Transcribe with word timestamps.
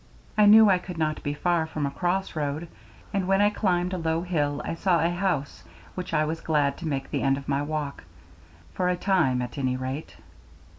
I 0.35 0.47
knew 0.47 0.67
I 0.67 0.79
could 0.79 0.97
not 0.97 1.21
be 1.21 1.35
far 1.35 1.67
from 1.67 1.85
a 1.85 1.91
cross 1.91 2.35
road, 2.35 2.67
and 3.13 3.27
when 3.27 3.39
I 3.39 3.51
climbed 3.51 3.93
a 3.93 3.99
low 3.99 4.23
hill 4.23 4.59
I 4.65 4.73
saw 4.73 4.99
a 4.99 5.11
house 5.11 5.63
which 5.93 6.11
I 6.11 6.25
was 6.25 6.41
glad 6.41 6.75
to 6.77 6.87
make 6.87 7.11
the 7.11 7.21
end 7.21 7.37
of 7.37 7.47
my 7.47 7.61
walk 7.61 8.03
for 8.73 8.89
a 8.89 8.95
time, 8.97 9.43
at 9.43 9.59
any 9.59 9.77
rate. 9.77 10.17